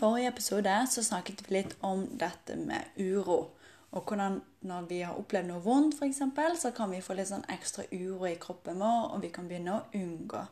Forrige 0.00 0.28
episode 0.32 0.74
så 0.90 1.04
snakket 1.04 1.44
vi 1.46 1.58
litt 1.58 1.74
om 1.86 2.06
dette 2.18 2.56
med 2.56 2.96
uro. 2.96 3.40
Og 3.90 4.06
hvordan 4.06 4.38
når 4.66 4.86
vi 4.88 5.00
har 5.02 5.18
opplevd 5.18 5.50
noe 5.50 5.62
vondt, 5.64 5.98
f.eks., 5.98 6.22
så 6.62 6.70
kan 6.76 6.92
vi 6.92 7.02
få 7.02 7.16
litt 7.18 7.30
sånn 7.30 7.46
ekstra 7.50 7.84
uro 7.90 8.28
i 8.28 8.38
kroppen 8.40 8.80
vår, 8.80 9.10
og 9.14 9.24
vi 9.24 9.32
kan 9.34 9.48
begynne 9.50 9.76
å 9.76 9.86
unngå. 9.98 10.44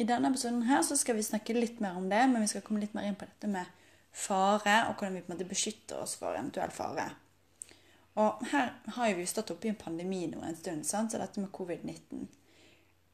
I 0.00 0.06
denne 0.08 0.30
episoden 0.32 0.64
her 0.64 0.80
så 0.86 0.96
skal 0.96 1.18
vi 1.18 1.26
snakke 1.26 1.56
litt 1.56 1.82
mer 1.84 1.98
om 2.00 2.08
det, 2.08 2.22
men 2.30 2.40
vi 2.40 2.48
skal 2.48 2.64
komme 2.64 2.80
litt 2.80 2.94
mer 2.96 3.08
inn 3.08 3.18
på 3.20 3.28
dette 3.28 3.50
med 3.50 3.68
fare, 4.16 4.86
og 4.88 4.94
hvordan 4.96 5.18
vi 5.18 5.24
på 5.26 5.30
en 5.30 5.36
måte 5.36 5.50
beskytter 5.50 6.00
oss 6.00 6.16
for 6.18 6.32
eventuell 6.32 6.72
fare. 6.72 7.10
Og 8.20 8.40
her 8.50 8.72
har 8.96 9.12
vi 9.14 9.22
jo 9.22 9.30
stått 9.30 9.52
oppe 9.52 9.68
i 9.68 9.74
en 9.74 9.78
pandemi 9.78 10.24
nå 10.30 10.40
en 10.42 10.56
stund, 10.56 10.86
sant? 10.88 11.12
så 11.12 11.20
dette 11.20 11.42
med 11.42 11.52
covid-19. 11.54 12.24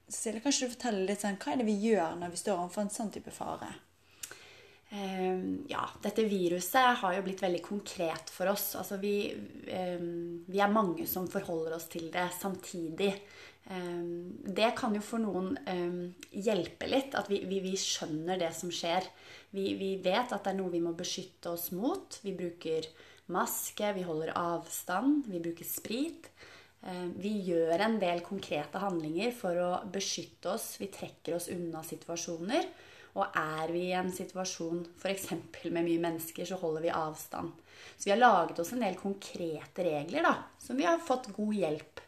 Silje, 0.06 0.40
kan 0.40 0.54
du 0.54 0.70
fortelle 0.70 1.02
litt 1.08 1.24
sånn, 1.24 1.40
hva 1.42 1.52
er 1.52 1.60
det 1.60 1.66
vi 1.66 1.74
gjør 1.82 2.14
når 2.20 2.32
vi 2.32 2.40
står 2.40 2.60
overfor 2.60 2.86
en 2.86 2.94
sånn 2.94 3.10
type 3.12 3.34
fare? 3.34 3.72
Ehm, 4.90 5.64
ja, 5.68 5.82
dette 6.02 6.22
viruset 6.24 7.00
har 7.00 7.16
jo 7.16 7.24
blitt 7.26 7.42
veldig 7.42 7.62
konkret 7.64 8.30
for 8.30 8.52
oss. 8.52 8.74
Altså 8.78 9.00
vi, 9.02 9.32
ehm, 9.66 10.44
vi 10.46 10.62
er 10.62 10.72
mange 10.72 11.06
som 11.10 11.26
forholder 11.28 11.74
oss 11.74 11.88
til 11.90 12.10
det 12.14 12.28
samtidig. 12.38 13.10
Ehm, 13.70 14.38
det 14.46 14.76
kan 14.78 14.94
jo 14.94 15.02
for 15.02 15.18
noen 15.18 15.56
hjelpe 16.30 16.86
litt, 16.86 17.14
at 17.18 17.28
vi, 17.28 17.42
vi, 17.50 17.60
vi 17.64 17.74
skjønner 17.74 18.38
det 18.38 18.52
som 18.54 18.70
skjer. 18.70 19.10
Vi, 19.50 19.74
vi, 19.74 19.96
vet 20.04 20.32
at 20.32 20.44
det 20.44 20.54
er 20.54 20.60
noe 20.60 20.70
vi 20.70 20.84
må 20.84 20.94
beskytte 20.94 21.50
oss 21.50 21.72
mot. 21.74 22.20
Vi 22.22 22.36
bruker 22.36 22.86
maske, 23.34 23.90
vi 23.96 24.06
holder 24.06 24.36
avstand, 24.38 25.26
vi 25.26 25.42
bruker 25.42 25.66
sprit. 25.66 26.30
Vi 27.18 27.32
gjør 27.48 27.80
en 27.82 27.96
del 27.98 28.20
konkrete 28.22 28.78
handlinger 28.78 29.32
for 29.34 29.58
å 29.58 29.70
beskytte 29.90 30.52
oss. 30.52 30.76
Vi 30.78 30.86
trekker 30.94 31.34
oss 31.34 31.48
unna 31.50 31.82
situasjoner. 31.82 32.68
Og 33.16 33.36
er 33.40 33.72
vi 33.72 33.86
i 33.88 33.96
en 33.96 34.10
situasjon 34.12 34.82
f.eks. 35.00 35.30
med 35.70 35.82
mye 35.86 36.02
mennesker, 36.02 36.44
så 36.48 36.58
holder 36.60 36.84
vi 36.84 36.92
avstand. 36.92 37.52
Så 37.96 38.08
vi 38.08 38.12
har 38.12 38.20
laget 38.20 38.60
oss 38.60 38.74
en 38.74 38.84
del 38.84 38.98
konkrete 39.00 39.84
regler 39.86 40.26
da, 40.26 40.34
som 40.60 40.76
vi 40.76 40.84
har 40.84 41.00
fått 41.00 41.30
god 41.36 41.54
hjelp 41.54 42.00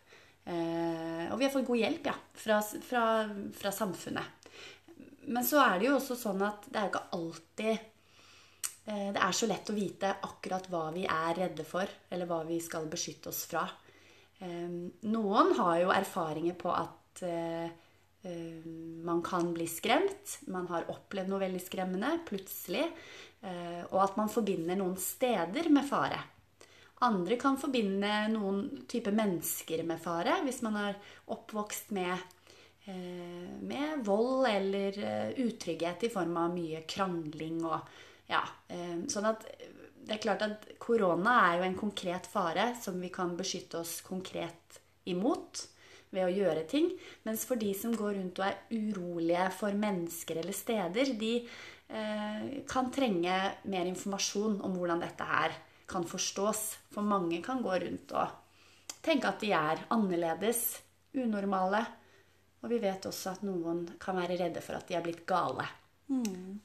eh, 0.49 1.29
Og 1.31 1.39
vi 1.39 1.47
har 1.47 1.53
fått 1.53 1.69
god 1.69 1.81
hjelp 1.81 2.09
ja, 2.11 2.15
fra, 2.43 2.59
fra, 2.61 3.05
fra, 3.57 3.73
samfunnet. 3.73 4.51
Men 5.29 5.45
så 5.45 5.61
er 5.63 5.79
det 5.79 5.89
jo 5.89 5.97
også 5.97 6.17
sånn 6.19 6.45
at 6.45 6.69
det 6.69 6.81
er 6.81 6.91
ikke 6.91 7.05
alltid 7.17 7.73
eh, 7.75 9.09
Det 9.17 9.25
er 9.25 9.37
så 9.37 9.49
lett 9.49 9.73
å 9.73 9.77
vite 9.77 10.15
akkurat 10.29 10.69
hva 10.73 10.87
vi 10.97 11.05
er 11.09 11.37
redde 11.45 11.69
for, 11.69 11.89
eller 12.11 12.29
hva 12.29 12.43
vi 12.49 12.61
skal 12.65 12.89
beskytte 12.91 13.33
oss 13.33 13.45
fra. 13.49 13.65
Eh, 14.45 14.69
noen 15.09 15.57
har 15.61 15.85
jo 15.85 15.95
erfaringer 15.97 16.57
på 16.59 16.73
at 16.75 16.99
Eh, 17.23 17.71
man 19.05 19.23
kan 19.23 19.53
bli 19.55 19.67
skremt. 19.71 20.39
Man 20.51 20.67
har 20.69 20.89
opplevd 20.91 21.31
noe 21.31 21.43
veldig 21.45 21.61
skremmende 21.63 22.17
plutselig. 22.29 22.85
Eh, 23.41 23.85
og 23.93 24.01
at 24.03 24.19
man 24.19 24.31
forbinder 24.33 24.79
noen 24.79 24.97
steder 25.01 25.71
med 25.71 25.87
fare. 25.89 26.19
Andre 27.07 27.39
kan 27.39 27.59
forbinde 27.61 28.11
noen 28.33 28.65
type 28.91 29.13
mennesker 29.15 29.85
med 29.87 30.03
fare. 30.03 30.41
Hvis 30.43 30.61
man 30.67 30.81
er 30.81 30.99
oppvokst 31.31 31.93
med, 31.95 32.27
eh, 32.91 33.55
med 33.63 34.03
vold 34.05 34.49
eller 34.51 34.99
utrygghet 35.39 36.05
i 36.05 36.13
form 36.13 36.37
av 36.37 36.53
mye 36.55 36.83
krangling 36.91 37.63
og 37.65 37.81
ja. 38.29 38.43
Sånn 39.09 39.25
at 39.25 39.47
det 40.05 40.17
er 40.17 40.21
klart 40.21 40.43
at 40.45 40.67
korona 40.81 41.35
er 41.47 41.59
jo 41.59 41.65
en 41.65 41.79
konkret 41.79 42.27
fare 42.29 42.75
som 42.77 42.99
vi 43.01 43.09
kan 43.09 43.35
beskytte 43.39 43.79
oss 43.81 44.03
konkret 44.05 44.77
imot 45.09 45.63
ved 46.15 46.25
å 46.25 46.33
gjøre 46.33 46.65
ting. 46.71 46.91
Mens 47.27 47.45
for 47.49 47.61
de 47.61 47.71
som 47.77 47.95
går 47.97 48.17
rundt 48.19 48.41
og 48.41 48.49
er 48.49 48.59
urolige 48.73 49.49
for 49.59 49.77
mennesker 49.77 50.41
eller 50.43 50.57
steder, 50.57 51.13
de 51.21 51.33
eh, 51.43 52.45
kan 52.69 52.91
trenge 52.95 53.39
mer 53.69 53.89
informasjon 53.91 54.61
om 54.65 54.77
hvordan 54.79 55.05
dette 55.05 55.29
her 55.29 55.57
kan 55.89 56.07
forstås. 56.09 56.65
For 56.95 57.05
mange 57.05 57.43
kan 57.45 57.63
gå 57.65 57.79
rundt 57.85 58.15
og 58.17 59.01
tenke 59.05 59.31
at 59.31 59.41
de 59.45 59.53
er 59.57 59.85
annerledes, 59.95 60.81
unormale. 61.19 61.85
Og 62.63 62.73
vi 62.73 62.81
vet 62.83 63.07
også 63.07 63.37
at 63.37 63.45
noen 63.47 63.85
kan 64.03 64.19
være 64.19 64.39
redde 64.41 64.63
for 64.65 64.79
at 64.79 64.89
de 64.89 64.97
er 64.99 65.05
blitt 65.05 65.23
gale. 65.29 65.67
Mm. 66.11 66.59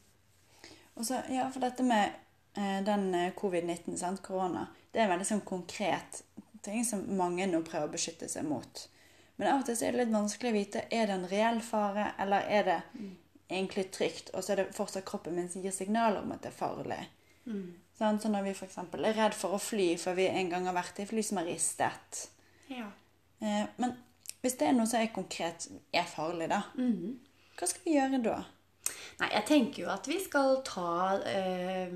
Så, 1.01 1.19
ja, 1.29 1.47
for 1.51 1.61
dette 1.61 1.85
med 1.85 2.13
eh, 2.57 2.79
den 2.85 3.13
eh, 3.17 3.33
covid-19, 3.37 4.17
korona, 4.25 4.67
det 4.91 5.01
er 5.01 5.07
en 5.07 5.13
veldig 5.15 5.29
sånn 5.29 5.45
konkret 5.45 6.21
ting 6.63 6.85
som 6.87 7.01
mange 7.17 7.47
nå 7.49 7.61
prøver 7.65 7.89
å 7.89 7.93
beskytte 7.93 8.29
seg 8.31 8.45
mot. 8.47 8.85
Men 9.39 9.49
av 9.49 9.63
og 9.63 9.67
til 9.67 9.81
er 9.81 9.95
det 9.95 10.03
litt 10.03 10.13
vanskelig 10.13 10.51
å 10.51 10.55
vite 10.55 10.85
er 10.93 11.09
det 11.09 11.15
en 11.17 11.29
reell 11.29 11.59
fare, 11.65 12.11
eller 12.21 12.45
er 12.53 12.67
det 12.67 12.79
mm. 12.93 13.11
egentlig 13.49 13.87
trygt, 13.95 14.29
og 14.33 14.43
så 14.43 14.53
er 14.53 14.61
det 14.61 14.75
fortsatt 14.77 15.07
kroppen 15.07 15.35
min 15.37 15.49
som 15.49 15.63
gir 15.65 15.73
signaler 15.73 16.21
om 16.21 16.35
at 16.35 16.43
det 16.45 16.51
er 16.51 16.59
farlig. 16.59 16.99
Mm. 17.49 17.71
Sånn, 17.97 18.19
så 18.21 18.29
når 18.31 18.47
vi 18.47 18.55
f.eks. 18.55 18.77
er 18.77 19.17
redd 19.17 19.35
for 19.37 19.55
å 19.55 19.61
fly 19.61 19.93
for 20.01 20.17
vi 20.17 20.29
en 20.29 20.49
gang 20.49 20.65
har 20.69 20.77
vært 20.77 21.01
i 21.03 21.05
fly 21.09 21.21
som 21.25 21.37
har 21.41 21.45
ristet 21.45 22.23
ja. 22.71 22.87
eh, 23.43 23.65
Men 23.77 23.93
hvis 24.41 24.57
det 24.59 24.69
er 24.69 24.73
noe 24.77 24.89
som 24.89 25.03
er 25.03 25.11
konkret 25.13 25.67
er 25.93 26.07
farlig, 26.09 26.49
da, 26.51 26.63
mm. 26.73 27.13
hva 27.59 27.69
skal 27.69 27.85
vi 27.85 27.97
gjøre 27.97 28.21
da? 28.25 28.37
Nei, 29.23 29.29
jeg 29.37 29.45
tenker 29.47 29.85
jo 29.85 29.91
at 29.93 30.07
vi 30.09 30.17
skal 30.19 30.57
ta, 30.67 31.15
eh, 31.23 31.91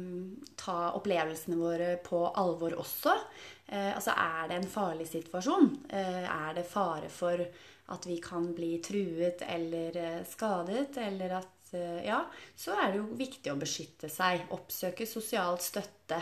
ta 0.56 0.94
opplevelsene 0.96 1.58
våre 1.60 1.90
på 2.00 2.22
alvor 2.40 2.78
også. 2.80 3.16
Eh, 3.68 3.92
altså 3.92 4.14
er 4.16 4.48
det 4.48 4.56
en 4.62 4.70
farlig 4.72 5.10
situasjon? 5.12 5.68
Eh, 5.90 6.24
er 6.24 6.54
det 6.56 6.64
fare 6.70 7.10
for 7.12 7.42
at 7.92 8.08
vi 8.08 8.22
kan 8.24 8.54
bli 8.56 8.78
truet 8.80 9.44
eller 9.44 9.98
eh, 9.98 10.24
skadet? 10.24 10.98
Eller 10.98 11.40
at 11.42 11.54
Ja, 11.68 12.22
så 12.56 12.78
er 12.80 12.94
det 12.94 13.00
jo 13.02 13.18
viktig 13.20 13.52
å 13.52 13.58
beskytte 13.60 14.08
seg. 14.08 14.46
Oppsøke 14.56 15.04
sosial 15.04 15.58
støtte. 15.60 16.22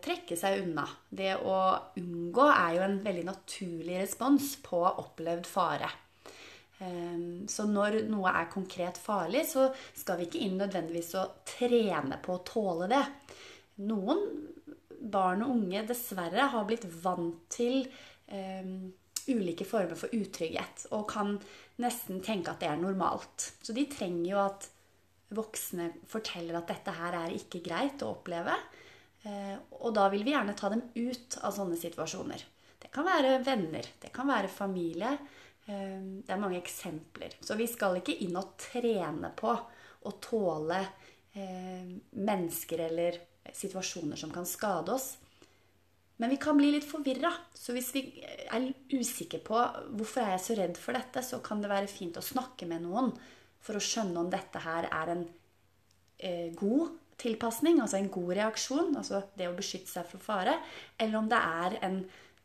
Trekke 0.00 0.38
seg 0.40 0.62
unna. 0.62 0.86
Det 1.10 1.34
å 1.36 1.58
unngå 2.00 2.46
er 2.48 2.78
jo 2.78 2.86
en 2.86 2.96
veldig 3.04 3.26
naturlig 3.28 3.98
respons 4.00 4.54
på 4.64 4.80
opplevd 4.80 5.44
fare. 5.44 5.90
Så 7.48 7.64
når 7.70 8.00
noe 8.10 8.32
er 8.34 8.50
konkret 8.50 8.98
farlig, 9.00 9.44
så 9.46 9.68
skal 9.94 10.18
vi 10.18 10.26
ikke 10.26 10.40
inn 10.42 10.56
nødvendigvis 10.58 11.12
å 11.16 11.22
trene 11.46 12.18
på 12.20 12.34
å 12.34 12.42
tåle 12.44 12.88
det. 12.90 13.02
Noen 13.86 14.24
barn 15.04 15.44
og 15.44 15.54
unge 15.54 15.84
dessverre 15.88 16.48
har 16.52 16.66
blitt 16.68 16.86
vant 17.04 17.44
til 17.52 17.84
um, 18.32 18.92
ulike 19.28 19.66
former 19.68 19.98
for 19.98 20.12
utrygghet 20.16 20.86
og 20.92 21.06
kan 21.10 21.36
nesten 21.82 22.22
tenke 22.24 22.52
at 22.52 22.62
det 22.62 22.70
er 22.70 22.80
normalt. 22.80 23.50
Så 23.64 23.76
de 23.76 23.86
trenger 23.90 24.30
jo 24.30 24.40
at 24.42 24.68
voksne 25.34 25.90
forteller 26.10 26.60
at 26.60 26.70
dette 26.70 26.94
her 26.94 27.18
er 27.24 27.36
ikke 27.36 27.62
greit 27.64 28.02
å 28.04 28.14
oppleve. 28.14 28.56
Uh, 29.24 29.56
og 29.80 29.94
da 29.96 30.08
vil 30.12 30.24
vi 30.26 30.34
gjerne 30.34 30.56
ta 30.58 30.72
dem 30.72 30.84
ut 30.96 31.38
av 31.42 31.54
sånne 31.56 31.78
situasjoner. 31.80 32.44
Det 32.80 32.90
kan 32.92 33.06
være 33.06 33.38
venner, 33.44 33.86
det 34.00 34.12
kan 34.14 34.28
være 34.28 34.52
familie. 34.52 35.16
Uh, 35.64 36.20
det 36.24 36.30
er 36.32 36.40
mange 36.40 36.60
eksempler. 36.60 37.38
Så 37.40 37.56
vi 37.58 37.68
skal 37.70 38.00
ikke 38.00 38.18
inn 38.26 38.36
og 38.40 38.54
trene 38.60 39.32
på 39.36 39.52
å 40.04 40.16
tåle 40.22 40.80
uh, 40.84 41.92
mennesker 42.20 42.86
eller 42.88 43.20
situasjoner 43.52 44.16
som 44.16 44.32
kan 44.32 44.46
skade 44.48 44.92
oss. 44.94 45.14
Men 46.16 46.30
vi 46.30 46.36
kan 46.36 46.56
bli 46.56 46.70
litt 46.70 46.86
forvirra. 46.86 47.32
Så 47.54 47.74
hvis 47.74 47.90
vi 47.94 48.04
er 48.22 48.68
usikre 48.94 49.40
på 49.42 49.58
hvorfor 49.98 50.22
er 50.22 50.36
jeg 50.36 50.44
så 50.44 50.58
redd 50.58 50.76
for 50.80 50.96
dette, 50.96 51.22
så 51.26 51.40
kan 51.44 51.62
det 51.62 51.72
være 51.72 51.90
fint 51.90 52.18
å 52.18 52.24
snakke 52.24 52.68
med 52.70 52.84
noen 52.86 53.10
for 53.64 53.78
å 53.78 53.82
skjønne 53.82 54.20
om 54.20 54.30
dette 54.30 54.60
her 54.62 54.86
er 54.92 55.14
en 55.14 55.24
eh, 56.18 56.52
god 56.54 56.92
tilpasning, 57.20 57.80
altså 57.80 57.98
en 57.98 58.12
god 58.12 58.34
reaksjon, 58.38 58.92
altså 59.00 59.22
det 59.38 59.48
å 59.48 59.56
beskytte 59.56 59.90
seg 59.90 60.06
for 60.10 60.22
fare, 60.22 60.58
eller 61.00 61.18
om 61.18 61.30
det 61.30 61.40
er 61.40 61.76
en 61.86 61.98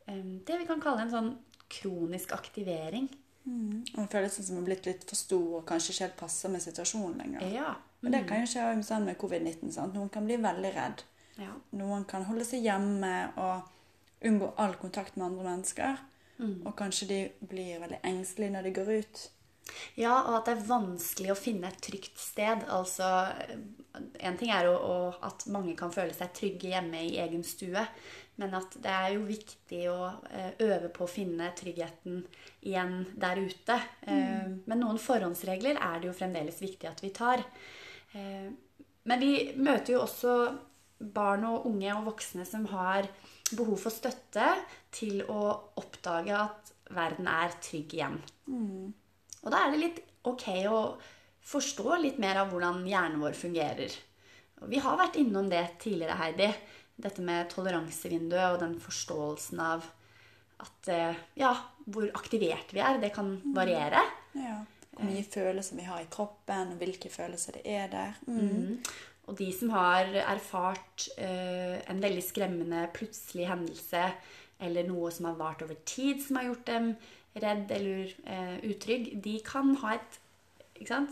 eh, 0.06 0.20
det 0.46 0.58
vi 0.62 0.68
kan 0.68 0.82
kalle 0.82 1.04
en 1.04 1.14
sånn 1.14 1.30
kronisk 1.70 2.34
aktivering. 2.36 3.08
Mm. 3.44 3.84
Og 3.94 4.02
det 4.02 4.10
føles 4.12 4.36
som 4.36 4.58
om 4.60 4.66
blitt 4.66 4.86
litt 4.86 5.06
for 5.08 5.18
stor 5.18 5.60
og 5.60 5.66
kanskje 5.68 5.94
ikke 5.94 6.06
helt 6.06 6.18
passer 6.20 6.52
med 6.52 6.64
situasjonen 6.64 7.22
lenger. 7.22 7.46
Ja, 7.54 7.72
men 8.04 8.14
det 8.16 8.26
kan 8.28 8.42
jo 8.42 8.50
skje 8.50 8.66
sånn 8.86 9.08
med 9.08 9.18
covid-19. 9.20 9.72
Noen 9.94 10.12
kan 10.12 10.28
bli 10.28 10.38
veldig 10.40 10.72
redd. 10.76 11.04
Ja. 11.40 11.54
Noen 11.80 12.04
kan 12.08 12.26
holde 12.28 12.44
seg 12.44 12.66
hjemme 12.66 13.14
og 13.40 14.26
unngå 14.28 14.52
all 14.60 14.76
kontakt 14.80 15.16
med 15.16 15.30
andre 15.30 15.46
mennesker. 15.54 16.06
Og 16.40 16.72
kanskje 16.76 17.08
de 17.08 17.18
blir 17.50 17.80
veldig 17.82 18.00
engstelige 18.08 18.54
når 18.54 18.66
de 18.66 18.72
går 18.78 18.90
ut. 19.02 19.24
Ja, 20.00 20.14
og 20.22 20.38
at 20.38 20.48
det 20.48 20.54
er 20.54 20.68
vanskelig 20.70 21.32
å 21.34 21.38
finne 21.38 21.68
et 21.68 21.82
trygt 21.84 22.16
sted. 22.20 22.64
Altså, 22.72 23.10
En 24.26 24.36
ting 24.40 24.50
er 24.54 24.68
jo 24.68 24.76
at 25.26 25.46
mange 25.52 25.76
kan 25.78 25.92
føle 25.94 26.14
seg 26.16 26.32
trygge 26.36 26.72
hjemme 26.72 27.00
i 27.06 27.18
egen 27.22 27.44
stue. 27.46 27.84
Men 28.40 28.54
at 28.56 28.72
det 28.80 28.92
er 28.92 29.14
jo 29.14 29.26
viktig 29.28 29.82
å 29.92 29.98
eh, 30.30 30.52
øve 30.64 30.88
på 30.94 31.04
å 31.04 31.10
finne 31.10 31.50
tryggheten 31.58 32.22
igjen 32.64 33.02
der 33.20 33.40
ute. 33.42 33.76
Mm. 34.06 34.62
Men 34.64 34.80
noen 34.80 35.00
forhåndsregler 35.02 35.76
er 35.76 36.00
det 36.00 36.08
jo 36.08 36.16
fremdeles 36.16 36.62
viktig 36.62 36.88
at 36.88 37.02
vi 37.04 37.12
tar. 37.16 37.44
Eh, 38.16 38.48
Men 39.04 39.20
vi 39.20 39.52
møter 39.56 39.94
jo 39.94 40.02
også 40.04 40.32
barn 41.00 41.44
og 41.48 41.66
unge 41.70 41.92
og 41.96 42.10
voksne 42.10 42.44
som 42.44 42.66
har 42.72 43.08
behov 43.56 43.78
for 43.80 43.92
støtte 43.92 44.50
til 44.92 45.22
å 45.24 45.40
oppdage 45.80 46.36
at 46.36 46.72
verden 46.92 47.28
er 47.30 47.54
trygg 47.64 47.94
igjen. 47.96 48.18
Og 49.40 49.48
da 49.52 49.62
er 49.64 49.72
det 49.72 49.80
litt 49.80 50.00
ok 50.28 50.46
å 50.68 50.80
forstå 51.50 51.96
litt 52.02 52.20
mer 52.20 52.42
av 52.42 52.52
hvordan 52.52 52.84
hjernen 52.86 53.22
vår 53.24 53.32
fungerer. 53.38 53.96
Vi 54.68 54.80
har 54.82 54.98
vært 55.00 55.16
innom 55.20 55.48
det 55.50 55.62
tidligere, 55.80 56.18
Heidi. 56.20 56.50
Dette 57.00 57.24
med 57.24 57.48
toleransevinduet 57.52 58.54
og 58.54 58.58
den 58.60 58.76
forståelsen 58.82 59.62
av 59.64 59.86
at 60.60 60.90
eh, 60.92 61.20
ja, 61.40 61.54
hvor 61.88 62.10
aktivert 62.18 62.74
vi 62.76 62.82
er. 62.84 63.00
Det 63.00 63.12
kan 63.14 63.38
variere. 63.56 64.02
Ja. 64.36 64.58
Hvor 64.90 65.06
mye 65.08 65.24
følelser 65.24 65.78
vi 65.78 65.86
har 65.86 66.02
i 66.02 66.10
kroppen, 66.12 66.74
og 66.74 66.82
hvilke 66.82 67.08
følelser 67.12 67.56
det 67.56 67.62
er 67.64 67.88
der. 67.92 68.18
Mm. 68.26 68.82
Og 69.30 69.38
de 69.38 69.48
som 69.54 69.70
har 69.72 70.10
erfart 70.26 71.06
eh, 71.16 71.78
en 71.88 72.02
veldig 72.02 72.24
skremmende 72.26 72.84
plutselig 72.92 73.46
hendelse 73.48 74.08
eller 74.60 74.88
noe 74.88 75.08
som 75.14 75.30
har 75.30 75.38
vart 75.38 75.62
over 75.64 75.78
tid, 75.88 76.20
som 76.20 76.36
har 76.36 76.50
gjort 76.50 76.66
dem 76.68 76.90
redd 77.40 77.70
eller 77.72 78.10
eh, 78.26 78.56
utrygg, 78.66 79.12
de 79.24 79.38
kan 79.46 79.72
ha 79.80 79.94
et 79.96 80.18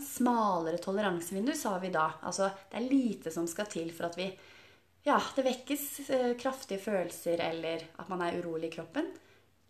smalere 0.01 0.77
toleransevindu, 0.77 1.53
sa 1.53 1.77
vi 1.79 1.91
da. 1.93 2.07
Altså, 2.21 2.49
det 2.71 2.77
er 2.77 2.89
lite 2.89 3.31
som 3.31 3.47
skal 3.47 3.69
til 3.71 3.91
for 3.95 4.09
at 4.09 4.17
vi 4.19 4.29
Ja, 5.07 5.15
det 5.35 5.45
vekkes 5.45 5.83
eh, 6.11 6.33
kraftige 6.37 6.81
følelser, 6.83 7.39
eller 7.39 7.85
at 7.97 8.09
man 8.11 8.21
er 8.21 8.35
urolig 8.41 8.67
i 8.67 8.73
kroppen. 8.73 9.07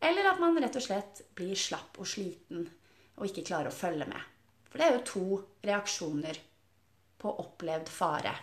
Eller 0.02 0.26
at 0.32 0.40
man 0.42 0.58
rett 0.58 0.76
og 0.76 0.84
slett 0.84 1.22
blir 1.38 1.56
slapp 1.56 2.00
og 2.02 2.08
sliten 2.10 2.66
og 3.20 3.28
ikke 3.28 3.46
klarer 3.52 3.70
å 3.70 3.76
følge 3.76 4.08
med. 4.10 4.22
For 4.72 4.80
det 4.80 4.88
er 4.88 4.96
jo 4.96 5.06
to 5.06 5.26
reaksjoner 5.66 6.40
på 7.20 7.34
opplevd 7.44 7.92
fare. 7.92 8.34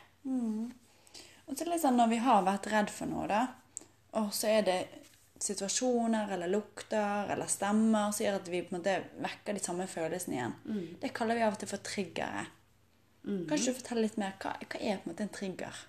Og 1.46 1.58
så 1.58 1.78
sånn 1.80 1.98
når 1.98 2.12
vi 2.12 2.22
har 2.22 2.46
vært 2.46 2.70
redd 2.70 2.92
for 2.92 3.10
noe, 3.10 3.26
da, 3.30 3.42
og 4.20 4.32
så 4.34 4.50
er 4.50 4.66
det 4.66 4.78
situasjoner 5.42 6.32
eller 6.34 6.50
lukter 6.52 7.32
eller 7.32 7.50
stemmer 7.50 8.12
som 8.12 8.24
gjør 8.24 8.38
at 8.40 8.48
vi 8.52 8.62
på 8.64 8.74
en 8.74 8.80
måte 8.80 8.96
vekker 9.24 9.56
de 9.56 9.64
samme 9.64 9.88
følelsene 9.90 10.38
igjen. 10.38 10.54
Det 11.02 11.12
kaller 11.16 11.38
vi 11.38 11.44
av 11.46 11.56
og 11.56 11.60
til 11.60 11.70
for 11.70 11.84
triggere. 11.84 12.46
Kan 13.26 13.58
ikke 13.58 13.74
du 13.74 13.78
fortelle 13.80 14.06
litt 14.06 14.18
mer? 14.22 14.34
Hva, 14.38 14.54
hva 14.62 14.80
er 14.80 15.00
på 15.02 15.08
en 15.08 15.12
måte 15.12 15.24
en 15.26 15.34
trigger? 15.34 15.84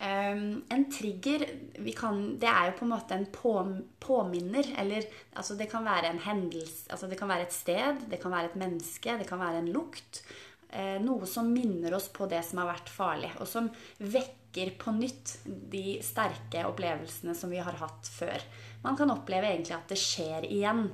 Um, 0.00 0.62
en 0.72 0.86
trigger 0.88 1.42
vi 1.84 1.92
kan, 1.92 2.38
Det 2.40 2.48
er 2.48 2.70
jo 2.70 2.76
på 2.78 2.86
en 2.86 2.92
måte 2.94 3.16
en 3.18 3.26
på, 3.28 3.52
påminner. 4.00 4.70
Eller 4.80 5.04
altså 5.36 5.58
det 5.58 5.68
kan 5.70 5.84
være 5.84 6.14
en 6.14 6.22
hendelse 6.24 6.88
altså 6.88 7.06
Det 7.10 7.18
kan 7.20 7.28
være 7.28 7.44
et 7.48 7.52
sted, 7.52 8.06
det 8.08 8.20
kan 8.22 8.32
være 8.32 8.52
et 8.52 8.56
menneske, 8.56 9.18
det 9.20 9.28
kan 9.28 9.42
være 9.42 9.60
en 9.60 9.68
lukt. 9.74 10.22
Eh, 10.72 11.00
noe 11.02 11.26
som 11.26 11.48
minner 11.52 11.94
oss 11.94 12.08
på 12.14 12.26
det 12.30 12.42
som 12.46 12.60
har 12.62 12.68
vært 12.70 12.90
farlig, 12.94 13.30
og 13.42 13.48
som 13.50 13.66
vekker 13.98 14.76
på 14.78 14.92
nytt 14.94 15.32
de 15.44 15.98
sterke 16.04 16.62
opplevelsene 16.68 17.34
som 17.34 17.50
vi 17.50 17.58
har 17.58 17.78
hatt 17.80 18.10
før. 18.10 18.44
Man 18.84 18.98
kan 18.98 19.10
oppleve 19.10 19.50
egentlig 19.50 19.74
at 19.74 19.90
det 19.90 19.98
skjer 19.98 20.46
igjen. 20.46 20.84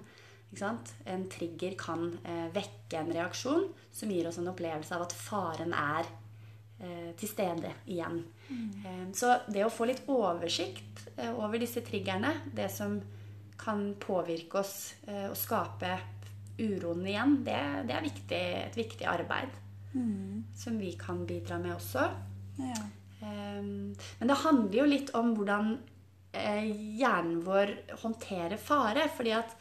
En 1.05 1.27
trigger 1.29 1.75
kan 1.77 2.07
eh, 2.25 2.47
vekke 2.55 3.03
en 3.03 3.13
reaksjon 3.13 3.67
som 3.93 4.13
gir 4.13 4.29
oss 4.31 4.39
en 4.41 4.49
opplevelse 4.49 4.97
av 4.97 5.05
at 5.05 5.13
faren 5.13 5.75
er 5.77 6.09
eh, 6.81 7.13
til 7.19 7.29
stede 7.29 7.75
igjen. 7.93 8.23
Eh, 8.49 9.05
Så 9.13 9.35
det 9.53 9.67
å 9.67 9.73
få 9.73 9.91
litt 9.91 10.07
oversikt 10.09 11.05
over 11.37 11.61
disse 11.61 11.85
triggerne, 11.85 12.33
det 12.53 12.71
som 12.73 12.97
kan 13.61 13.91
påvirke 14.01 14.61
oss 14.61 14.75
og 15.09 15.37
skape 15.39 15.95
uroen 16.61 17.07
igjen, 17.09 17.39
det, 17.45 17.61
det 17.89 17.95
er 17.97 18.05
viktig, 18.05 18.43
et 18.67 18.77
viktig 18.77 19.09
arbeid. 19.09 19.55
Som 20.57 20.79
vi 20.83 20.93
kan 21.01 21.25
bidra 21.29 21.59
med 21.63 21.77
også. 21.77 22.07
Ja. 22.61 22.79
Um, 23.21 23.95
Men 24.19 24.31
det 24.31 24.43
handler 24.43 24.79
jo 24.79 24.89
litt 24.91 25.13
om 25.17 25.33
hvordan 25.37 25.77
eh, 26.37 26.69
hjernen 27.01 27.41
vår 27.47 27.75
håndterer 28.03 28.61
fare. 28.61 29.09
Fordi 29.17 29.35
at 29.37 29.57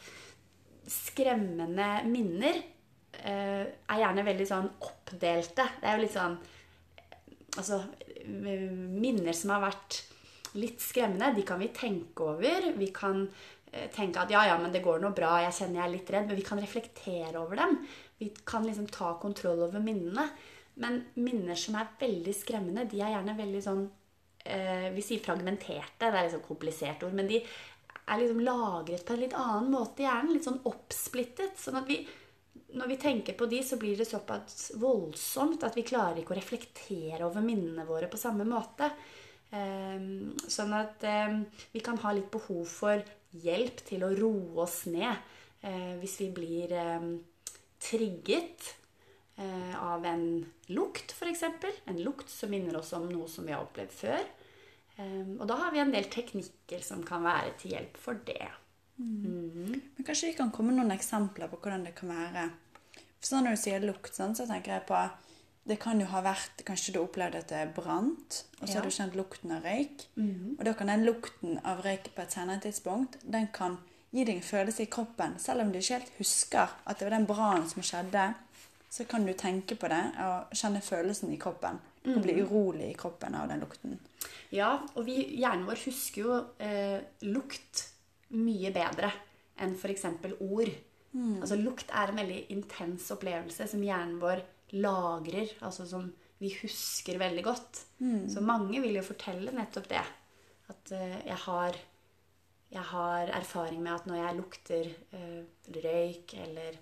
skremmende 0.86 1.88
minner 2.06 2.60
eh, 3.24 3.64
er 3.66 4.02
gjerne 4.02 4.26
veldig 4.26 4.48
sånn 4.48 4.68
oppdelte. 4.76 5.66
Det 5.80 5.88
er 5.88 5.98
jo 5.98 6.06
litt 6.06 6.18
sånn 6.18 6.38
Altså 7.56 7.78
minner 8.26 9.32
som 9.32 9.54
har 9.54 9.62
vært 9.62 10.02
litt 10.60 10.82
skremmende, 10.82 11.30
de 11.36 11.44
kan 11.46 11.60
vi 11.60 11.70
tenke 11.72 12.26
over. 12.34 12.70
Vi 12.76 12.88
kan 12.92 13.22
eh, 13.72 13.86
tenke 13.94 14.22
at 14.22 14.32
ja, 14.32 14.42
ja, 14.50 14.58
men 14.60 14.74
det 14.74 14.82
går 14.84 15.00
nå 15.02 15.12
bra, 15.16 15.38
jeg 15.44 15.54
kjenner 15.60 15.80
jeg 15.80 15.86
er 15.86 15.94
litt 15.94 16.12
redd. 16.12 16.28
Men 16.28 16.40
vi 16.40 16.46
kan 16.46 16.60
reflektere 16.60 17.40
over 17.40 17.60
dem. 17.60 17.78
Vi 18.18 18.32
kan 18.48 18.66
liksom 18.66 18.88
ta 18.92 19.14
kontroll 19.20 19.62
over 19.66 19.82
minnene. 19.82 20.28
Men 20.80 21.00
minner 21.14 21.56
som 21.56 21.78
er 21.80 21.94
veldig 22.00 22.34
skremmende, 22.36 22.84
de 22.90 23.00
er 23.00 23.14
gjerne 23.14 23.36
veldig 23.38 23.62
sånn 23.64 23.86
eh, 24.44 24.90
Vi 24.92 25.04
sier 25.04 25.22
fragmenterte, 25.24 26.04
det 26.04 26.12
er 26.12 26.26
liksom 26.26 26.44
komplisert 26.44 27.06
ord. 27.06 27.16
Men 27.16 27.30
de 27.30 27.40
er 27.40 28.20
liksom 28.20 28.42
lagret 28.44 29.04
på 29.06 29.14
en 29.14 29.22
litt 29.24 29.36
annen 29.36 29.70
måte 29.72 30.04
i 30.04 30.06
hjernen. 30.06 30.34
Litt 30.36 30.46
sånn 30.46 30.62
oppsplittet. 30.68 31.56
Sånn 31.60 31.80
at 31.80 31.88
vi, 31.88 32.02
når 32.76 32.92
vi 32.92 32.98
tenker 33.02 33.38
på 33.38 33.48
de, 33.50 33.62
så 33.64 33.78
blir 33.80 33.96
det 33.98 34.08
såpass 34.08 34.74
voldsomt 34.80 35.64
at 35.66 35.78
vi 35.78 35.86
klarer 35.86 36.20
ikke 36.20 36.36
å 36.36 36.40
reflektere 36.40 37.24
over 37.26 37.44
minnene 37.44 37.86
våre 37.88 38.10
på 38.12 38.20
samme 38.20 38.44
måte. 38.48 38.90
Eh, 39.56 40.04
sånn 40.52 40.76
at 40.76 41.06
eh, 41.08 41.40
vi 41.72 41.82
kan 41.84 41.98
ha 42.04 42.12
litt 42.12 42.28
behov 42.34 42.66
for 42.68 43.00
hjelp 43.36 43.80
til 43.86 44.04
å 44.04 44.12
roe 44.16 44.62
oss 44.64 44.84
ned 44.90 45.14
eh, 45.64 45.96
hvis 46.00 46.20
vi 46.22 46.30
blir 46.36 46.76
trigget 47.86 48.74
eh, 49.38 49.74
av 49.82 50.04
en 50.06 50.26
lukt, 50.72 51.12
f.eks. 51.14 51.42
En 51.86 52.02
lukt 52.02 52.30
som 52.32 52.50
minner 52.52 52.76
oss 52.80 52.92
om 52.96 53.08
noe 53.10 53.28
som 53.30 53.46
vi 53.46 53.54
har 53.54 53.64
opplevd 53.66 53.94
før. 53.94 54.22
Eh, 54.96 55.32
og 55.38 55.46
da 55.50 55.58
har 55.64 55.74
vi 55.74 55.82
en 55.84 55.92
del 55.94 56.08
teknikker 56.12 56.82
som 56.84 57.02
kan 57.06 57.22
være 57.26 57.54
til 57.60 57.76
hjelp 57.76 57.96
for 58.00 58.18
det. 58.26 58.48
Men 58.98 60.04
kanskje 60.06 60.30
vi 60.30 60.36
kan 60.38 60.50
komme 60.54 60.72
noen 60.72 60.94
eksempler 60.94 61.50
på 61.52 61.58
hvordan 61.60 61.82
det 61.84 61.94
kan 61.98 62.08
være. 62.14 62.46
For 63.20 63.28
sånn 63.28 63.44
Når 63.44 63.56
du 63.58 63.60
sier 63.60 63.82
lukt, 63.84 64.14
sånn, 64.16 64.32
så 64.38 64.46
tenker 64.48 64.72
jeg 64.78 64.86
på 64.88 65.00
det 65.66 65.80
kan 65.82 65.98
jo 66.00 66.06
ha 66.06 66.20
vært 66.22 66.62
Kanskje 66.64 66.92
du 66.94 67.00
opplevde 67.00 67.40
at 67.42 67.48
det 67.50 67.74
brant, 67.74 68.36
og 68.60 68.68
så 68.68 68.76
Ja. 68.76 68.80
har 68.80 68.86
du 68.86 68.94
kjent 68.94 69.16
lukten 69.18 69.50
av 69.52 69.64
røyk. 69.66 70.06
Og 70.58 70.64
da 70.64 70.72
kan 70.78 70.86
den 70.86 71.04
lukten 71.04 71.58
av 71.64 71.82
røyk 71.84 72.14
på 72.14 72.22
et 72.22 72.32
senere 72.32 72.60
tidspunkt 72.62 73.18
den 73.28 73.48
kan 73.52 73.76
gi 74.16 74.24
deg 74.24 74.38
en 74.38 74.46
følelse 74.46 74.86
i 74.86 74.90
kroppen. 74.92 75.36
Selv 75.42 75.64
om 75.64 75.72
du 75.72 75.78
ikke 75.80 75.98
helt 75.98 76.16
husker 76.18 76.72
at 76.84 76.98
det 76.98 77.08
var 77.08 77.16
den 77.16 77.28
brannen 77.28 77.68
som 77.70 77.84
skjedde, 77.84 78.30
så 78.90 79.04
kan 79.08 79.26
du 79.26 79.34
tenke 79.36 79.76
på 79.76 79.90
det 79.92 80.02
og 80.24 80.56
kjenne 80.56 80.80
følelsen 80.84 81.34
i 81.34 81.40
kroppen. 81.40 81.78
Og 82.06 82.20
bli 82.22 82.36
urolig 82.38 82.92
i 82.92 82.98
kroppen 82.98 83.34
av 83.34 83.48
den 83.50 83.64
lukten. 83.64 83.96
Ja, 84.54 84.76
og 84.94 85.08
vi, 85.08 85.16
hjernen 85.40 85.66
vår 85.66 85.80
husker 85.88 86.22
jo 86.22 86.36
eh, 86.62 87.00
lukt 87.26 87.82
mye 88.38 88.70
bedre 88.74 89.10
enn 89.62 89.74
f.eks. 89.74 90.06
ord. 90.38 90.70
Altså 91.40 91.56
Lukt 91.58 91.90
er 91.96 92.12
en 92.12 92.20
veldig 92.20 92.38
intens 92.52 93.08
opplevelse 93.14 93.66
som 93.70 93.82
hjernen 93.82 94.18
vår 94.20 94.42
lagrer, 94.76 95.52
altså 95.64 95.86
som 95.88 96.10
vi 96.42 96.50
husker 96.60 97.18
veldig 97.18 97.44
godt. 97.46 97.82
Så 98.28 98.42
mange 98.44 98.82
vil 98.84 98.98
jo 98.98 99.04
fortelle 99.06 99.54
nettopp 99.56 99.88
det. 99.88 100.02
At 100.68 100.92
eh, 100.92 101.18
jeg, 101.24 101.38
har, 101.46 101.78
jeg 102.72 102.82
har 102.90 103.30
erfaring 103.36 103.82
med 103.82 103.94
at 103.94 104.06
når 104.08 104.20
jeg 104.20 104.36
lukter 104.36 104.88
uh, 105.14 105.42
røyk 105.84 106.34
eller 106.42 106.78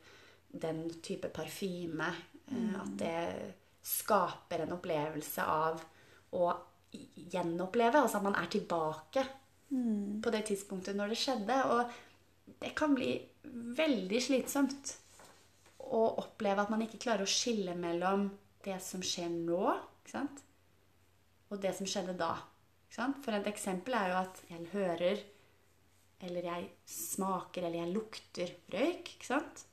den 0.55 0.87
type 1.03 1.29
parfyme, 1.35 2.09
eh, 2.47 2.75
at 2.79 2.93
det 2.99 3.55
skaper 3.85 4.62
en 4.62 4.76
opplevelse 4.76 5.43
av 5.43 5.81
å 6.38 6.53
gjenoppleve. 6.95 8.05
Altså 8.05 8.21
at 8.21 8.26
man 8.29 8.37
er 8.38 8.50
tilbake 8.53 9.25
på 10.23 10.31
det 10.31 10.45
tidspunktet 10.50 10.97
når 10.97 11.11
det 11.11 11.19
skjedde. 11.19 11.57
Og 11.75 12.55
det 12.62 12.71
kan 12.79 12.95
bli 12.95 13.17
veldig 13.81 14.23
slitsomt 14.23 14.95
å 15.85 16.05
oppleve 16.23 16.64
at 16.64 16.73
man 16.73 16.87
ikke 16.87 17.03
klarer 17.03 17.26
å 17.26 17.31
skille 17.31 17.75
mellom 17.76 18.29
det 18.64 18.79
som 18.81 19.03
skjer 19.05 19.29
nå, 19.35 19.75
og 21.50 21.61
det 21.61 21.75
som 21.76 21.88
skjedde 21.88 22.17
da. 22.19 22.33
For 22.95 23.35
et 23.35 23.49
eksempel 23.50 23.97
er 23.99 24.12
jo 24.12 24.19
at 24.23 24.41
jeg 24.49 24.71
hører, 24.73 25.23
eller 26.21 26.47
jeg 26.49 26.68
smaker, 26.88 27.64
eller 27.66 27.80
jeg 27.83 27.94
lukter 27.94 28.54
røyk. 28.73 29.14
ikke 29.16 29.26
sant? 29.26 29.64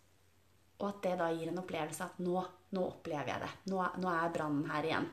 Og 0.81 0.87
at 0.89 1.01
det 1.05 1.15
da 1.19 1.29
gir 1.33 1.51
en 1.51 1.61
opplevelse 1.61 2.05
at 2.05 2.21
nå, 2.25 2.37
nå 2.73 2.85
opplever 2.87 3.33
jeg 3.33 3.43
det. 3.43 3.51
Nå, 3.71 3.81
nå 4.01 4.13
er 4.13 4.33
brannen 4.33 4.69
her 4.71 4.87
igjen. 4.87 5.09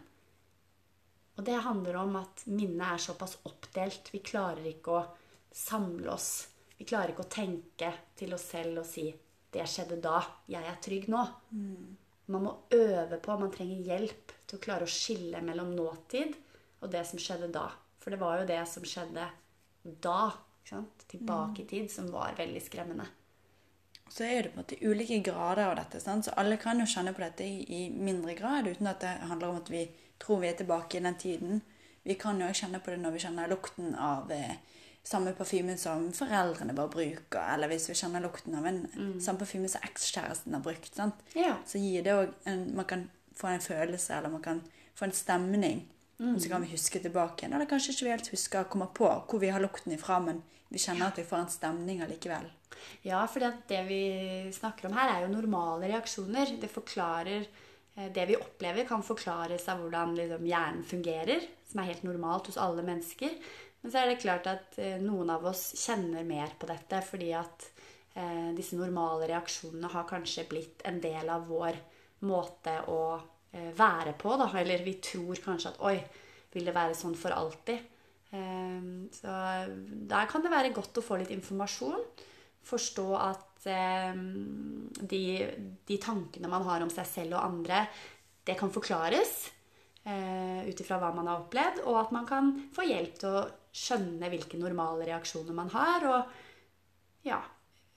Og 1.38 1.44
det 1.47 1.61
handler 1.62 2.00
om 2.00 2.16
at 2.18 2.42
minnet 2.50 2.87
er 2.88 3.02
såpass 3.02 3.37
oppdelt. 3.47 4.11
Vi 4.11 4.25
klarer 4.26 4.64
ikke 4.73 4.97
å 4.97 5.04
samle 5.54 6.11
oss 6.12 6.30
Vi 6.78 6.87
klarer 6.87 7.11
ikke 7.11 7.25
å 7.25 7.30
tenke 7.32 7.88
til 8.14 8.35
oss 8.37 8.44
selv 8.52 8.85
og 8.85 8.87
si 8.87 9.08
'Det 9.50 9.64
skjedde 9.66 9.97
da. 10.00 10.20
Jeg 10.47 10.62
er 10.62 10.76
trygg 10.78 11.08
nå'. 11.08 11.26
Man 12.28 12.42
må 12.44 12.52
øve 12.70 13.18
på, 13.18 13.38
man 13.40 13.50
trenger 13.50 13.82
hjelp 13.82 14.32
til 14.47 14.58
å 14.58 14.62
klare 14.62 14.85
å 14.85 14.92
skille 14.92 15.40
mellom 15.42 15.75
nåtid 15.75 16.37
og 16.82 16.90
det 16.92 17.04
som 17.06 17.18
skjedde 17.18 17.50
da. 17.52 17.70
For 17.99 18.11
det 18.11 18.20
var 18.20 18.38
jo 18.38 18.47
det 18.47 18.61
som 18.68 18.85
skjedde 18.85 19.26
da? 20.04 20.32
Tilbake 21.08 21.62
i 21.62 21.66
tid, 21.66 21.90
som 21.92 22.10
var 22.12 22.37
veldig 22.38 22.62
skremmende. 22.62 23.06
Så 24.08 24.25
er 24.25 24.42
det 24.42 24.52
på 24.52 24.58
en 24.58 24.62
måte 24.62 24.78
ulike 24.80 25.18
grader 25.25 25.66
av 25.68 25.76
dette. 25.76 26.00
Sant? 26.00 26.25
Så 26.25 26.34
alle 26.40 26.56
kan 26.60 26.80
jo 26.80 26.87
kjenne 26.88 27.12
på 27.12 27.22
dette 27.22 27.44
i, 27.44 27.88
mindre 27.92 28.34
grad, 28.34 28.68
uten 28.68 28.88
at 28.88 29.02
det 29.04 29.14
handler 29.28 29.52
om 29.52 29.60
at 29.60 29.70
vi 29.70 29.84
tror 30.18 30.40
vi 30.42 30.48
er 30.48 30.56
tilbake 30.56 30.98
i 30.98 31.04
den 31.04 31.18
tiden. 31.20 31.60
Vi 32.02 32.16
kan 32.16 32.40
jo 32.40 32.48
kjenne 32.52 32.80
på 32.80 32.94
det 32.94 33.02
når 33.02 33.16
vi 33.16 33.25
kjenner 33.26 33.50
lukten 33.50 33.92
av 33.94 34.32
eh, 34.32 34.56
samme 35.04 35.34
parfymen 35.37 35.78
som 35.80 36.08
foreldrene 36.16 36.76
våre 36.76 36.92
bruker, 36.92 37.42
eller 37.54 37.70
hvis 37.70 37.88
vi 37.90 37.98
kjenner 38.00 38.25
lukten 38.25 38.56
av 38.58 38.66
en 38.68 38.80
samme 39.20 39.40
parfyme 39.40 39.68
som 39.68 39.84
ekskjæresten 39.84 40.56
har 40.56 40.64
brukt. 40.64 40.90
Sant? 40.94 41.20
Ja. 41.37 41.56
Så 41.68 41.80
gir 41.82 42.04
det 42.04 42.16
òg 42.16 42.34
en 42.48 42.66
Man 42.76 42.88
kan 42.88 43.08
få 43.37 43.52
en 43.52 43.64
følelse, 43.64 44.16
eller 44.16 44.32
man 44.32 44.42
kan 44.42 44.62
få 44.94 45.04
en 45.04 45.12
stemning. 45.12 45.87
Og 46.18 46.40
så 46.42 46.50
kan 46.50 46.64
vi 46.64 46.72
huske 46.72 46.98
tilbake 46.98 47.44
igjen. 47.44 47.54
Eller 47.54 47.68
kanskje 47.70 47.94
ikke 47.94 48.08
vi 48.08 48.14
helt 48.16 48.30
husker 48.32 48.64
å 48.64 48.70
komme 48.70 48.88
på 48.94 49.06
hvor 49.06 49.42
vi 49.42 49.52
har 49.54 49.62
lukten 49.62 49.94
ifra, 49.94 50.18
men 50.22 50.40
vi 50.68 50.80
kjenner 50.82 51.12
at 51.12 51.18
vi 51.20 51.26
får 51.26 51.44
en 51.44 51.52
stemning 51.52 52.02
allikevel. 52.04 52.48
Ja, 53.06 53.22
for 53.30 53.42
det 53.70 53.80
vi 53.88 54.02
snakker 54.54 54.88
om 54.88 54.96
her, 54.98 55.12
er 55.12 55.25
jo 55.25 55.32
normale 55.32 55.88
reaksjoner. 55.92 56.56
Det 56.60 56.70
forklarer 56.70 57.46
eh, 57.46 58.10
Det 58.14 58.26
vi 58.28 58.37
opplever, 58.38 58.87
kan 58.88 59.02
forklares 59.02 59.68
av 59.70 59.82
hvordan 59.82 60.16
liksom, 60.18 60.44
hjernen 60.46 60.84
fungerer, 60.87 61.46
som 61.70 61.82
er 61.82 61.92
helt 61.92 62.04
normalt 62.06 62.50
hos 62.50 62.60
alle 62.60 62.84
mennesker. 62.87 63.38
Men 63.80 63.94
så 63.94 64.02
er 64.02 64.10
det 64.10 64.20
klart 64.22 64.50
at 64.50 64.78
eh, 64.82 64.98
noen 65.02 65.30
av 65.30 65.46
oss 65.46 65.70
kjenner 65.78 66.26
mer 66.26 66.54
på 66.58 66.68
dette 66.70 67.02
fordi 67.06 67.30
at 67.38 67.70
eh, 68.18 68.50
disse 68.58 68.78
normale 68.78 69.30
reaksjonene 69.30 69.90
har 69.94 70.06
kanskje 70.10 70.48
blitt 70.50 70.87
en 70.88 70.98
del 71.02 71.30
av 71.30 71.46
vår 71.50 71.78
måte 72.26 72.80
å 72.90 73.00
være 73.52 74.12
på. 74.21 74.35
Da. 74.40 74.49
Eller 74.61 74.85
vi 74.85 74.99
tror 75.02 75.38
kanskje 75.45 75.73
at 75.73 75.81
oi, 75.88 75.97
vil 76.55 76.69
det 76.69 76.75
være 76.76 76.97
sånn 76.97 77.17
for 77.19 77.35
alltid? 77.35 77.85
Eh, 78.31 78.88
så 79.14 79.37
der 80.11 80.28
kan 80.28 80.45
det 80.45 80.52
være 80.52 80.75
godt 80.76 81.00
å 81.00 81.05
få 81.05 81.21
litt 81.21 81.33
informasjon. 81.35 82.02
Forstå 82.69 83.07
at 83.17 83.69
eh, 83.71 84.17
de, 85.12 85.23
de 85.88 86.00
tankene 86.02 86.50
man 86.50 86.67
har 86.69 86.85
om 86.85 86.93
seg 86.93 87.09
selv 87.09 87.38
og 87.38 87.45
andre, 87.47 87.87
det 88.45 88.57
kan 88.59 88.73
forklares 88.73 89.33
eh, 90.05 90.69
ut 90.69 90.81
ifra 90.81 91.00
hva 91.00 91.12
man 91.17 91.28
har 91.31 91.45
opplevd, 91.45 91.83
og 91.87 92.02
at 92.02 92.14
man 92.17 92.28
kan 92.28 92.52
få 92.75 92.87
hjelp 92.88 93.21
til 93.21 93.38
å 93.40 93.47
skjønne 93.78 94.31
hvilke 94.33 94.61
normale 94.61 95.09
reaksjoner 95.09 95.57
man 95.57 95.73
har. 95.73 96.09
Og 96.12 97.28
ja, 97.28 97.40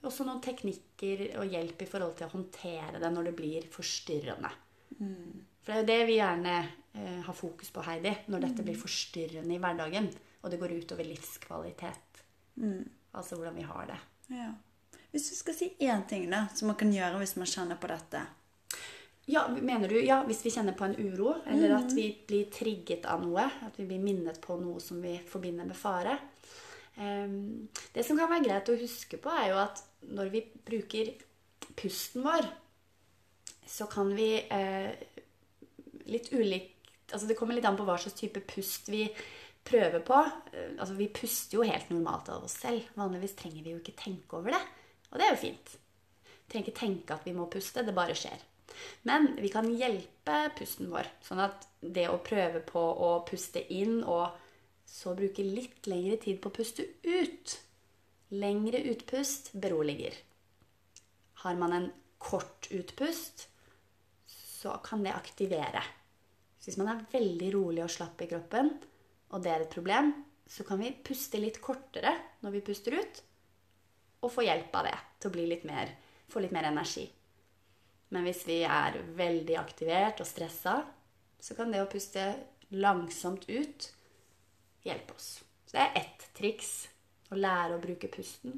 også 0.07 0.25
noen 0.27 0.43
teknikker 0.43 1.29
og 1.41 1.51
hjelp 1.51 1.83
i 1.83 1.89
forhold 1.89 2.17
til 2.19 2.27
å 2.27 2.35
håndtere 2.35 2.99
det 3.01 3.11
når 3.13 3.31
det 3.31 3.37
blir 3.37 3.71
forstyrrende. 3.71 4.51
For 5.01 5.71
det 5.71 5.77
er 5.77 5.81
jo 5.81 5.89
det 5.91 5.99
vi 6.09 6.17
gjerne 6.17 6.55
eh, 6.61 7.21
har 7.25 7.37
fokus 7.37 7.71
på, 7.73 7.83
Heidi, 7.85 8.13
når 8.33 8.47
dette 8.47 8.65
blir 8.65 8.79
forstyrrende 8.79 9.55
i 9.55 9.61
hverdagen, 9.61 10.09
og 10.41 10.51
det 10.51 10.59
går 10.61 10.75
utover 10.81 11.07
livskvalitet. 11.07 12.21
Altså 13.13 13.37
hvordan 13.37 13.57
vi 13.57 13.65
har 13.67 13.87
det. 13.89 13.99
Ja. 14.31 14.51
Hvis 15.11 15.29
du 15.29 15.35
skal 15.35 15.55
si 15.57 15.73
én 15.83 16.05
ting 16.07 16.29
da, 16.31 16.45
som 16.55 16.71
man 16.71 16.77
kan 16.79 16.91
gjøre 16.93 17.19
hvis 17.19 17.35
man 17.39 17.49
kjenner 17.49 17.79
på 17.79 17.89
dette 17.91 18.21
Ja, 19.27 19.43
mener 19.51 19.91
du, 19.91 19.97
ja, 19.99 20.21
Hvis 20.27 20.43
vi 20.45 20.53
kjenner 20.55 20.75
på 20.77 20.87
en 20.87 20.95
uro, 20.95 21.35
eller 21.45 21.75
at 21.77 21.91
vi 21.95 22.07
blir 22.27 22.47
trigget 22.51 23.05
av 23.05 23.21
noe, 23.23 23.43
at 23.67 23.75
vi 23.79 23.85
blir 23.89 24.01
minnet 24.01 24.39
på 24.41 24.57
noe 24.59 24.79
som 24.83 25.01
vi 25.03 25.17
forbinder 25.27 25.67
med 25.67 25.77
fare. 25.77 26.17
Um, 26.97 27.67
det 27.93 28.03
som 28.07 28.17
kan 28.19 28.31
være 28.31 28.47
greit 28.47 28.71
å 28.71 28.79
huske 28.79 29.19
på, 29.21 29.31
er 29.31 29.51
jo 29.51 29.59
at 29.61 29.83
når 30.09 30.31
vi 30.33 30.41
bruker 30.65 31.13
pusten 31.77 32.25
vår, 32.25 32.49
så 33.71 33.87
kan 33.91 34.11
vi 34.15 34.33
eh, 34.51 34.91
litt 36.11 36.31
ulikt 36.33 36.77
Altså 37.11 37.27
det 37.27 37.35
kommer 37.35 37.57
litt 37.57 37.65
an 37.67 37.75
på 37.75 37.83
hva 37.83 37.97
slags 37.99 38.15
type 38.15 38.39
pust 38.47 38.87
vi 38.87 39.01
prøver 39.67 39.99
på. 40.07 40.19
Eh, 40.53 40.69
Altså 40.79 40.95
Vi 40.95 41.09
puster 41.11 41.57
jo 41.57 41.65
helt 41.67 41.89
normalt 41.91 42.29
av 42.31 42.45
oss 42.47 42.55
selv. 42.63 42.85
Vanligvis 42.95 43.35
trenger 43.39 43.65
vi 43.65 43.73
jo 43.73 43.81
ikke 43.81 43.97
tenke 43.99 44.39
over 44.39 44.55
det. 44.55 44.61
Og 45.11 45.19
det 45.19 45.25
er 45.25 45.33
jo 45.33 45.41
fint. 45.41 45.73
Vi 46.23 46.53
trenger 46.53 46.69
ikke 46.69 46.79
tenke 46.79 47.17
at 47.17 47.27
vi 47.27 47.35
må 47.35 47.49
puste. 47.51 47.83
Det 47.83 47.95
bare 47.95 48.15
skjer. 48.15 48.45
Men 49.07 49.33
vi 49.43 49.51
kan 49.51 49.67
hjelpe 49.75 50.37
pusten 50.55 50.87
vår. 50.91 51.09
Sånn 51.27 51.43
at 51.43 51.67
det 51.83 52.07
å 52.07 52.21
prøve 52.23 52.63
på 52.63 52.79
å 52.79 53.11
puste 53.27 53.65
inn 53.75 53.99
og 54.03 54.31
så 54.87 55.11
bruke 55.15 55.43
litt 55.43 55.87
lengre 55.87 56.15
tid 56.23 56.39
på 56.39 56.51
å 56.51 56.57
puste 56.61 56.87
ut 57.03 57.59
Lengre 58.31 58.79
utpust 58.87 59.49
beroliger. 59.59 60.13
Har 61.43 61.57
man 61.59 61.73
en 61.75 61.87
kort 62.17 62.69
utpust, 62.71 63.49
så 64.61 64.75
kan 64.85 65.03
det 65.03 65.13
aktivere. 65.15 65.81
Så 66.59 66.69
hvis 66.69 66.77
man 66.77 66.91
er 66.91 67.05
veldig 67.09 67.49
rolig 67.55 67.81
og 67.81 67.89
slapp 67.89 68.21
i 68.21 68.29
kroppen, 68.29 68.69
og 69.33 69.41
det 69.41 69.51
er 69.51 69.63
et 69.63 69.73
problem, 69.73 70.11
så 70.45 70.65
kan 70.67 70.81
vi 70.81 70.91
puste 71.01 71.39
litt 71.41 71.57
kortere 71.63 72.13
når 72.43 72.57
vi 72.57 72.65
puster 72.67 72.97
ut, 72.99 73.21
og 74.21 74.29
få 74.29 74.45
hjelp 74.45 74.75
av 74.77 74.85
det 74.85 74.97
til 75.17 75.31
å 75.31 75.33
bli 75.33 75.47
litt 75.49 75.65
mer, 75.65 75.95
få 76.29 76.43
litt 76.43 76.53
mer 76.53 76.69
energi. 76.69 77.07
Men 78.13 78.27
hvis 78.27 78.43
vi 78.45 78.59
er 78.67 78.99
veldig 79.17 79.55
aktivert 79.57 80.21
og 80.21 80.29
stressa, 80.29 80.81
så 81.41 81.57
kan 81.57 81.71
det 81.73 81.81
å 81.81 81.89
puste 81.89 82.25
langsomt 82.75 83.47
ut 83.49 83.87
hjelpe 84.85 85.15
oss. 85.15 85.39
Så 85.65 85.77
det 85.77 85.85
er 85.87 86.01
ett 86.03 86.27
triks. 86.37 86.73
Å 87.31 87.37
lære 87.39 87.77
å 87.77 87.79
bruke 87.79 88.09
pusten. 88.11 88.57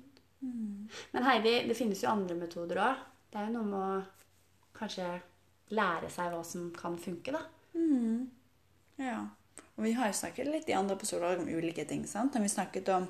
Men 1.13 1.25
Heidi, 1.27 1.59
det 1.69 1.75
finnes 1.77 1.99
jo 2.01 2.09
andre 2.09 2.33
metoder 2.39 2.79
òg. 2.81 3.03
Det 3.29 3.37
er 3.37 3.51
jo 3.51 3.53
noe 3.53 3.69
med 3.69 3.83
å 3.85 4.77
kanskje 4.79 5.05
lære 5.73 6.11
seg 6.13 6.31
hva 6.33 6.43
som 6.47 6.69
kan 6.77 6.97
funke, 7.01 7.33
da. 7.35 7.43
Ja. 9.01 9.17
Og 9.75 9.83
vi 9.87 9.95
har 9.97 10.09
jo 10.09 10.17
snakket 10.17 10.49
litt 10.49 10.69
i 10.69 10.77
andre 10.77 10.95
episoder 10.95 11.41
om 11.41 11.49
ulike 11.49 11.85
ting. 11.89 12.05
sant? 12.07 12.35
Når 12.35 12.45
vi 12.45 12.53
snakket 12.53 12.89
om 12.93 13.07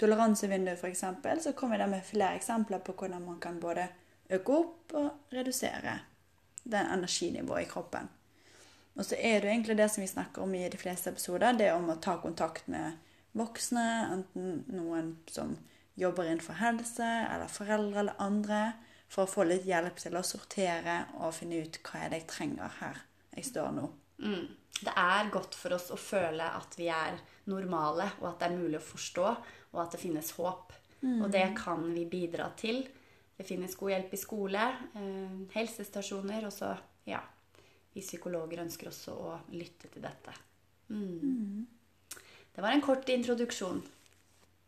toleransevinduet, 0.00 0.80
f.eks., 0.80 1.04
så 1.44 1.52
kom 1.52 1.72
vi 1.72 1.80
der 1.80 1.90
med 1.92 2.04
flere 2.04 2.36
eksempler 2.36 2.80
på 2.84 2.96
hvordan 2.96 3.24
man 3.24 3.40
kan 3.40 3.60
både 3.60 3.88
øke 4.32 4.52
opp 4.52 4.94
og 4.96 5.32
redusere 5.32 5.98
den 6.64 6.86
energinivået 6.92 7.66
i 7.66 7.70
kroppen. 7.70 8.08
Og 8.96 9.04
så 9.04 9.16
er 9.18 9.40
det 9.40 9.48
jo 9.48 9.52
egentlig 9.52 9.76
det 9.76 9.90
som 9.92 10.02
vi 10.02 10.08
snakker 10.08 10.42
om 10.42 10.54
i 10.54 10.68
de 10.72 10.80
fleste 10.80 11.12
episoder, 11.12 11.52
det 11.52 11.72
om 11.74 11.90
å 11.92 12.00
ta 12.00 12.16
kontakt 12.22 12.68
med 12.72 12.96
voksne, 13.36 13.84
enten 14.12 14.64
noen 14.72 15.18
som 15.28 15.52
jobber 16.00 16.24
innenfor 16.24 16.56
helse, 16.60 17.04
eller 17.04 17.52
foreldre 17.52 18.00
eller 18.00 18.22
andre, 18.24 18.60
for 19.08 19.24
å 19.24 19.30
få 19.30 19.46
litt 19.46 19.66
hjelp 19.68 19.98
til 20.02 20.16
å 20.18 20.24
sortere 20.26 21.04
og 21.20 21.34
finne 21.36 21.62
ut 21.62 21.78
hva 21.86 22.02
er 22.02 22.12
det 22.12 22.22
jeg 22.22 22.30
trenger 22.32 22.80
her 22.80 23.02
jeg 23.36 23.50
står 23.50 23.74
nå. 23.76 23.86
Mm. 24.24 24.46
Det 24.76 24.92
er 24.92 25.30
godt 25.32 25.56
for 25.56 25.76
oss 25.76 25.90
å 25.92 25.98
føle 26.00 26.46
at 26.56 26.76
vi 26.78 26.88
er 26.92 27.16
normale, 27.48 28.10
og 28.20 28.30
at 28.30 28.40
det 28.40 28.48
er 28.48 28.58
mulig 28.58 28.80
å 28.80 28.84
forstå, 28.84 29.26
og 29.72 29.80
at 29.82 29.94
det 29.94 30.00
finnes 30.02 30.32
håp. 30.36 30.72
Og 31.06 31.28
det 31.30 31.44
kan 31.58 31.84
vi 31.94 32.06
bidra 32.08 32.48
til. 32.58 32.80
Det 33.36 33.44
finnes 33.46 33.76
god 33.78 33.92
hjelp 33.92 34.14
i 34.16 34.18
skole, 34.18 34.62
eh, 34.96 35.36
helsestasjoner, 35.52 36.46
og 36.48 36.52
så, 36.52 36.74
ja 37.06 37.20
Vi 37.94 38.02
psykologer 38.04 38.60
ønsker 38.60 38.90
også 38.90 39.12
å 39.12 39.34
lytte 39.56 39.88
til 39.88 40.02
dette. 40.04 40.32
Mm. 40.92 41.66
Det 42.52 42.60
var 42.60 42.74
en 42.74 42.82
kort 42.84 43.08
introduksjon. 43.08 43.80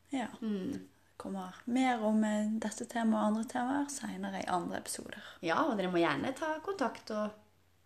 Ja. 0.09 0.29
Det 0.41 0.81
kommer 1.19 1.55
mer 1.67 2.05
om 2.07 2.25
eh, 2.25 2.47
dette 2.63 2.87
temaet 2.91 3.19
og 3.19 3.27
andre 3.33 3.45
temaer 3.51 3.87
seinere 3.93 4.43
i 4.45 4.51
andre 4.55 4.79
episoder. 4.79 5.23
Ja, 5.45 5.59
og 5.67 5.77
dere 5.79 5.91
må 5.93 5.99
gjerne 6.03 6.35
ta 6.39 6.49
kontakt 6.65 7.11
og 7.15 7.27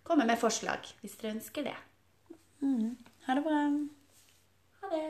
komme 0.06 0.26
med 0.28 0.38
forslag 0.40 0.80
hvis 1.00 1.16
dere 1.20 1.34
ønsker 1.38 1.62
det. 1.70 1.78
Mm. 2.62 2.96
Ha 3.26 3.30
det 3.38 3.44
bra. 3.48 3.60
Ha 4.82 4.86
det. 4.92 5.08